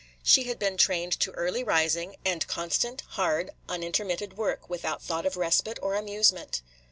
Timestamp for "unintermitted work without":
3.69-5.03